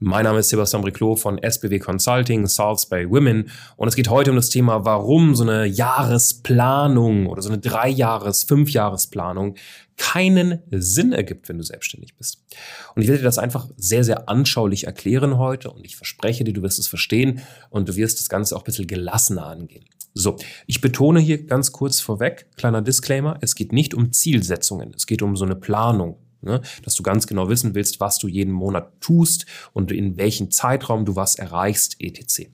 [0.00, 3.50] Mein Name ist Sebastian Briclot von SBW Consulting, Salts by Women.
[3.74, 8.46] Und es geht heute um das Thema, warum so eine Jahresplanung oder so eine Dreijahres-,
[8.46, 9.56] Fünfjahresplanung
[9.96, 12.44] keinen Sinn ergibt, wenn du selbstständig bist.
[12.94, 16.52] Und ich werde dir das einfach sehr, sehr anschaulich erklären heute und ich verspreche dir,
[16.52, 17.40] du wirst es verstehen
[17.70, 19.84] und du wirst das Ganze auch ein bisschen gelassener angehen.
[20.14, 20.36] So,
[20.68, 25.22] ich betone hier ganz kurz vorweg, kleiner Disclaimer, es geht nicht um Zielsetzungen, es geht
[25.22, 26.18] um so eine Planung.
[26.40, 26.60] Ne?
[26.82, 31.04] Dass du ganz genau wissen willst, was du jeden Monat tust und in welchem Zeitraum
[31.04, 32.48] du was erreichst, etc.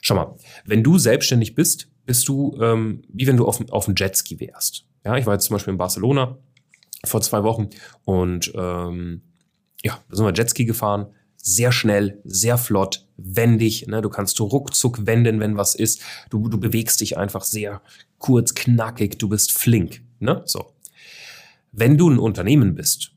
[0.00, 3.94] Schau mal, wenn du selbstständig bist, bist du ähm, wie wenn du auf, auf dem
[3.96, 4.86] Jetski wärst.
[5.04, 6.38] Ja, ich war jetzt zum Beispiel in Barcelona
[7.04, 7.70] vor zwei Wochen
[8.04, 9.22] und ähm,
[9.82, 13.86] ja, da sind wir Jetski gefahren, sehr schnell, sehr flott, wendig.
[13.86, 14.02] Ne?
[14.02, 16.02] Du kannst du ruckzuck wenden, wenn was ist.
[16.28, 17.82] Du, du bewegst dich einfach sehr
[18.18, 20.02] kurz, knackig, du bist flink.
[20.18, 20.42] Ne?
[20.44, 20.72] So.
[21.70, 23.12] Wenn du ein Unternehmen bist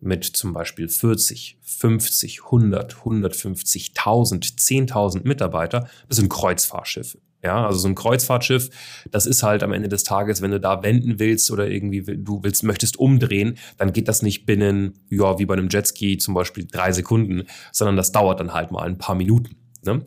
[0.00, 7.18] mit zum Beispiel 40, 50, 100, 150.000, 10.000 Mitarbeiter, das sind Kreuzfahrtschiffe.
[7.42, 8.68] Ja, also so ein Kreuzfahrtschiff,
[9.10, 12.42] das ist halt am Ende des Tages, wenn du da wenden willst oder irgendwie du
[12.42, 16.66] willst, möchtest umdrehen, dann geht das nicht binnen, ja, wie bei einem Jetski zum Beispiel
[16.70, 19.56] drei Sekunden, sondern das dauert dann halt mal ein paar Minuten.
[19.82, 20.04] Ne?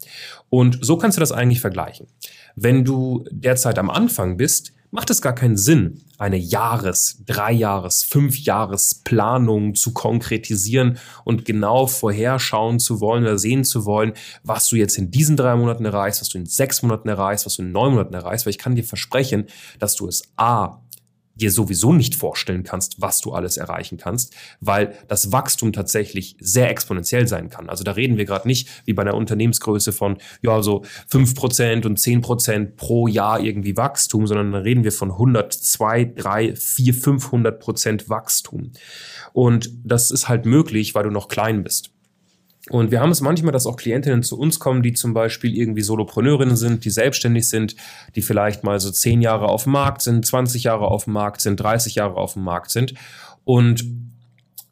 [0.50, 2.06] Und so kannst du das eigentlich vergleichen.
[2.56, 9.74] Wenn du derzeit am Anfang bist, macht es gar keinen Sinn, eine Jahres-, Dreijahres-, Fünfjahres-Planung
[9.74, 14.14] zu konkretisieren und genau vorherschauen zu wollen oder sehen zu wollen,
[14.44, 17.56] was du jetzt in diesen drei Monaten erreichst, was du in sechs Monaten erreichst, was
[17.56, 19.48] du in neun Monaten erreichst, weil ich kann dir versprechen,
[19.80, 20.80] dass du es A
[21.36, 26.70] dir sowieso nicht vorstellen kannst, was du alles erreichen kannst, weil das Wachstum tatsächlich sehr
[26.70, 27.70] exponentiell sein kann.
[27.70, 31.86] Also da reden wir gerade nicht wie bei einer Unternehmensgröße von ja so fünf Prozent
[31.86, 36.56] und zehn Prozent pro Jahr irgendwie Wachstum, sondern da reden wir von 100, 2, 3,
[36.56, 38.72] 4, 500 Prozent Wachstum.
[39.32, 41.93] Und das ist halt möglich, weil du noch klein bist.
[42.70, 45.82] Und wir haben es manchmal, dass auch Klientinnen zu uns kommen, die zum Beispiel irgendwie
[45.82, 47.76] Solopreneurinnen sind, die selbstständig sind,
[48.16, 51.42] die vielleicht mal so zehn Jahre auf dem Markt sind, 20 Jahre auf dem Markt
[51.42, 52.94] sind, 30 Jahre auf dem Markt sind.
[53.44, 53.86] Und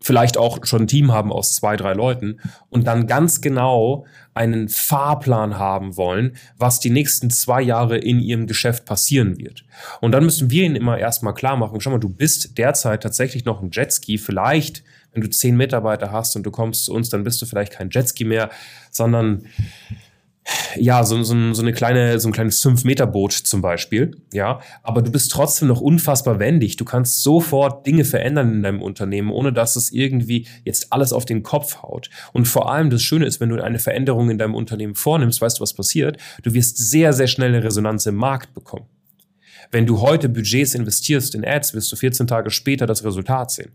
[0.01, 2.39] vielleicht auch schon ein Team haben aus zwei, drei Leuten
[2.69, 8.47] und dann ganz genau einen Fahrplan haben wollen, was die nächsten zwei Jahre in ihrem
[8.47, 9.63] Geschäft passieren wird.
[10.00, 13.45] Und dann müssen wir ihnen immer erstmal klar machen, schau mal, du bist derzeit tatsächlich
[13.45, 17.23] noch ein Jetski, vielleicht wenn du zehn Mitarbeiter hast und du kommst zu uns, dann
[17.23, 18.50] bist du vielleicht kein Jetski mehr,
[18.91, 19.45] sondern
[20.75, 25.12] ja, so, so, so eine kleine, so ein kleines 5-Meter-Boot zum Beispiel, ja, aber du
[25.12, 26.78] bist trotzdem noch unfassbar wendig.
[26.78, 31.25] Du kannst sofort Dinge verändern in deinem Unternehmen, ohne dass es irgendwie jetzt alles auf
[31.25, 32.09] den Kopf haut.
[32.34, 35.59] Und vor allem das Schöne ist, wenn du eine Veränderung in deinem Unternehmen vornimmst, weißt
[35.59, 36.17] du, was passiert?
[36.44, 38.85] Du wirst sehr, sehr schnell eine Resonanz im Markt bekommen.
[39.72, 43.72] Wenn du heute Budgets investierst in Ads, wirst du 14 Tage später das Resultat sehen.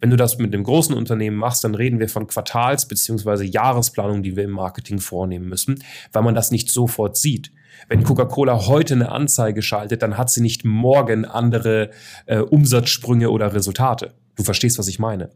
[0.00, 3.44] Wenn du das mit einem großen Unternehmen machst, dann reden wir von Quartals- bzw.
[3.44, 7.50] Jahresplanungen, die wir im Marketing vornehmen müssen, weil man das nicht sofort sieht.
[7.88, 11.90] Wenn Coca-Cola heute eine Anzeige schaltet, dann hat sie nicht morgen andere
[12.26, 14.14] äh, Umsatzsprünge oder Resultate.
[14.36, 15.30] Du verstehst, was ich meine.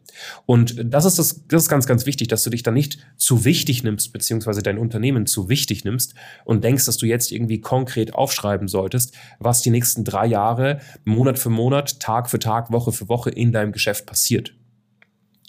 [0.45, 3.45] Und das ist das, das ist ganz, ganz wichtig, dass du dich dann nicht zu
[3.45, 6.15] wichtig nimmst, beziehungsweise dein Unternehmen zu wichtig nimmst
[6.45, 11.39] und denkst, dass du jetzt irgendwie konkret aufschreiben solltest, was die nächsten drei Jahre, Monat
[11.39, 14.55] für Monat, Tag für Tag, Woche für Woche in deinem Geschäft passiert.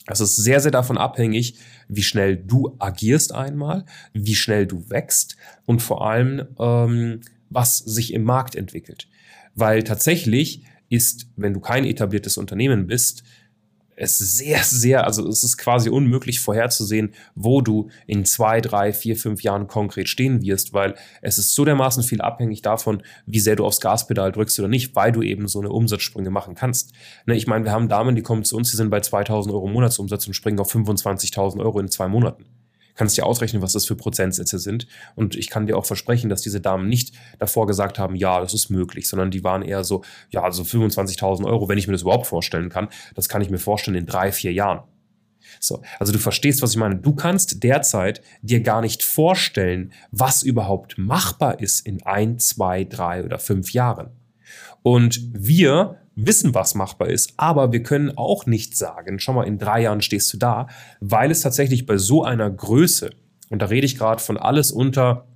[0.06, 1.56] Es ist sehr, sehr davon abhängig,
[1.88, 8.14] wie schnell du agierst einmal, wie schnell du wächst und vor allem, ähm, was sich
[8.14, 9.08] im Markt entwickelt.
[9.56, 13.24] Weil tatsächlich ist, wenn du kein etabliertes Unternehmen bist,
[14.00, 19.18] es sehr, sehr, also es ist quasi unmöglich vorherzusehen, wo du in zwei, drei, vier,
[19.18, 23.58] fünf Jahren konkret stehen wirst, weil es ist so dermaßen viel abhängig davon, wie sehr
[23.58, 26.94] du aufs Gaspedal drückst oder nicht, weil du eben so eine Umsatzsprünge machen kannst.
[27.26, 29.68] Ne, ich meine, wir haben Damen, die kommen zu uns, die sind bei 2000 Euro
[29.68, 32.46] Monatsumsatz und springen auf 25.000 Euro in zwei Monaten
[33.00, 34.86] kannst dir ausrechnen, was das für Prozentsätze sind.
[35.16, 38.54] Und ich kann dir auch versprechen, dass diese Damen nicht davor gesagt haben, ja, das
[38.54, 42.02] ist möglich, sondern die waren eher so, ja, also 25.000 Euro, wenn ich mir das
[42.02, 44.84] überhaupt vorstellen kann, das kann ich mir vorstellen in drei, vier Jahren.
[45.62, 46.98] So, also du verstehst, was ich meine.
[46.98, 53.24] Du kannst derzeit dir gar nicht vorstellen, was überhaupt machbar ist in ein, zwei, drei
[53.24, 54.10] oder fünf Jahren.
[54.82, 59.58] Und wir wissen, was machbar ist, aber wir können auch nicht sagen, schau mal, in
[59.58, 60.68] drei Jahren stehst du da,
[61.00, 63.12] weil es tatsächlich bei so einer Größe
[63.50, 65.28] Und da rede ich gerade von alles unter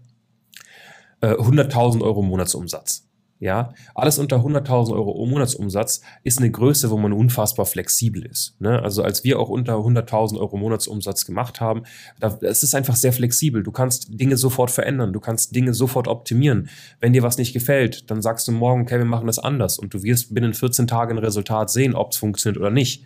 [1.22, 3.08] äh, 100.000 Euro Monatsumsatz.
[3.44, 8.56] Ja, alles unter 100.000 Euro Monatsumsatz ist eine Größe, wo man unfassbar flexibel ist.
[8.62, 8.82] Ne?
[8.82, 11.84] Also als wir auch unter 100.000 Euro Monatsumsatz gemacht haben,
[12.22, 13.62] da, es ist einfach sehr flexibel.
[13.62, 16.70] Du kannst Dinge sofort verändern, du kannst Dinge sofort optimieren.
[17.02, 19.94] Wenn dir was nicht gefällt, dann sagst du morgen, okay, wir machen das anders und
[19.94, 23.04] du wirst binnen 14 Tagen ein Resultat sehen, ob es funktioniert oder nicht.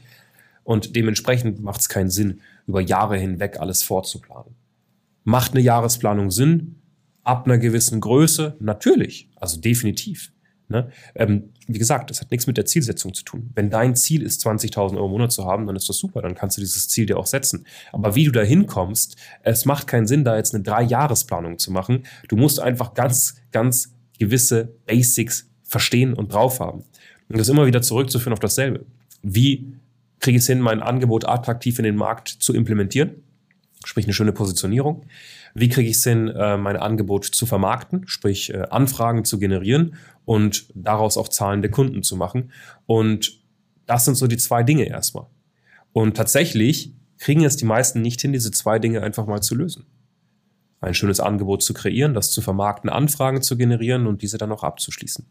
[0.63, 4.53] Und dementsprechend macht es keinen Sinn, über Jahre hinweg alles vorzuplanen.
[5.23, 6.75] Macht eine Jahresplanung Sinn?
[7.27, 8.55] Ab einer gewissen Größe?
[8.61, 10.31] Natürlich, also definitiv.
[10.69, 10.89] Ne?
[11.13, 13.51] Ähm, wie gesagt, das hat nichts mit der Zielsetzung zu tun.
[13.53, 16.35] Wenn dein Ziel ist, 20.000 Euro im Monat zu haben, dann ist das super, dann
[16.35, 17.65] kannst du dieses Ziel dir auch setzen.
[17.91, 22.03] Aber wie du da hinkommst, es macht keinen Sinn, da jetzt eine Drei-Jahres-Planung zu machen.
[22.29, 26.85] Du musst einfach ganz, ganz gewisse Basics verstehen und drauf haben.
[27.27, 28.85] Und das immer wieder zurückzuführen auf dasselbe.
[29.21, 29.73] Wie
[30.21, 33.23] kriege ich es hin, mein Angebot attraktiv in den Markt zu implementieren?
[33.85, 35.05] Sprich eine schöne Positionierung.
[35.53, 39.95] Wie kriege ich es hin, äh, mein Angebot zu vermarkten, sprich äh, Anfragen zu generieren
[40.25, 42.51] und daraus auch zahlende Kunden zu machen?
[42.85, 43.39] Und
[43.85, 45.27] das sind so die zwei Dinge erstmal.
[45.93, 49.85] Und tatsächlich kriegen es die meisten nicht hin, diese zwei Dinge einfach mal zu lösen.
[50.79, 54.63] Ein schönes Angebot zu kreieren, das zu vermarkten, Anfragen zu generieren und diese dann auch
[54.63, 55.25] abzuschließen.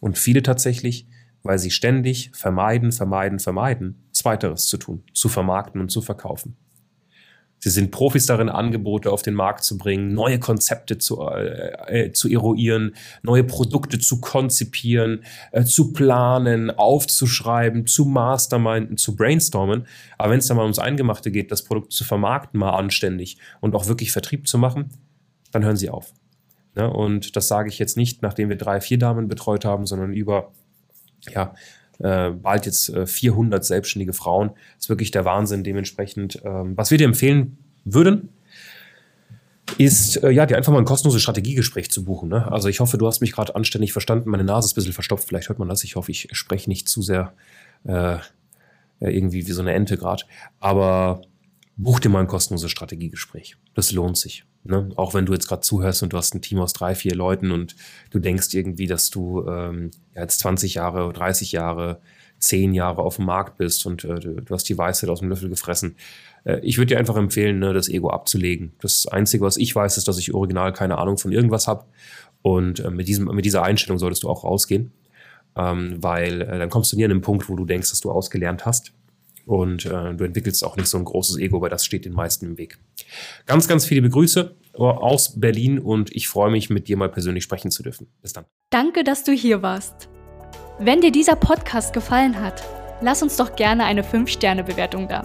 [0.00, 1.06] Und viele tatsächlich,
[1.42, 6.56] weil sie ständig vermeiden, vermeiden, vermeiden, zweiteres zu tun, zu vermarkten und zu verkaufen.
[7.64, 12.12] Sie sind Profis darin, Angebote auf den Markt zu bringen, neue Konzepte zu, äh, äh,
[12.12, 19.86] zu eruieren, neue Produkte zu konzipieren, äh, zu planen, aufzuschreiben, zu masterminden, zu brainstormen.
[20.18, 23.74] Aber wenn es dann mal ums Eingemachte geht, das Produkt zu vermarkten, mal anständig und
[23.74, 24.90] auch wirklich Vertrieb zu machen,
[25.50, 26.12] dann hören sie auf.
[26.76, 30.12] Ja, und das sage ich jetzt nicht, nachdem wir drei, vier Damen betreut haben, sondern
[30.12, 30.52] über
[31.30, 31.54] ja,
[31.98, 34.50] äh, bald jetzt äh, 400 selbstständige Frauen.
[34.74, 35.64] Das ist wirklich der Wahnsinn.
[35.64, 38.30] Dementsprechend, ähm, was wir dir empfehlen würden,
[39.78, 42.28] ist, äh, ja, dir einfach mal ein kostenloses Strategiegespräch zu buchen.
[42.28, 42.50] Ne?
[42.50, 44.30] Also ich hoffe, du hast mich gerade anständig verstanden.
[44.30, 45.84] Meine Nase ist ein bisschen verstopft, vielleicht hört man das.
[45.84, 47.32] Ich hoffe, ich spreche nicht zu sehr
[47.84, 48.18] äh,
[49.00, 50.24] irgendwie wie so eine Ente gerade.
[50.60, 51.22] Aber
[51.76, 53.56] buch dir mal ein kostenloses Strategiegespräch.
[53.74, 54.44] Das lohnt sich.
[54.64, 54.88] Ne?
[54.96, 57.52] Auch wenn du jetzt gerade zuhörst und du hast ein Team aus drei, vier Leuten
[57.52, 57.76] und
[58.10, 62.00] du denkst irgendwie, dass du ähm, jetzt 20 Jahre, 30 Jahre,
[62.38, 65.50] 10 Jahre auf dem Markt bist und äh, du hast die Weisheit aus dem Löffel
[65.50, 65.96] gefressen.
[66.44, 68.72] Äh, ich würde dir einfach empfehlen, ne, das Ego abzulegen.
[68.80, 71.84] Das Einzige, was ich weiß, ist, dass ich original keine Ahnung von irgendwas habe.
[72.42, 74.92] Und äh, mit, diesem, mit dieser Einstellung solltest du auch rausgehen.
[75.56, 78.10] Ähm, weil äh, dann kommst du nie an den Punkt, wo du denkst, dass du
[78.10, 78.92] ausgelernt hast.
[79.46, 82.46] Und äh, du entwickelst auch nicht so ein großes Ego, weil das steht den meisten
[82.46, 82.78] im Weg.
[83.46, 87.70] Ganz, ganz viele Begrüße aus Berlin und ich freue mich, mit dir mal persönlich sprechen
[87.70, 88.08] zu dürfen.
[88.22, 88.44] Bis dann.
[88.70, 90.08] Danke, dass du hier warst.
[90.80, 92.64] Wenn dir dieser Podcast gefallen hat,
[93.00, 95.24] lass uns doch gerne eine 5-Sterne-Bewertung da.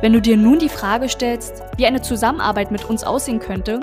[0.00, 3.80] Wenn du dir nun die Frage stellst, wie eine Zusammenarbeit mit uns aussehen könnte,